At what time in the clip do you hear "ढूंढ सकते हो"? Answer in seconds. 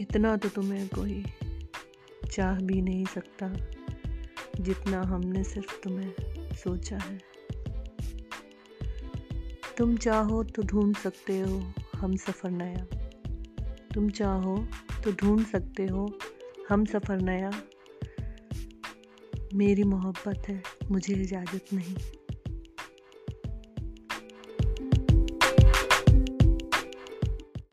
10.62-11.72, 15.12-16.18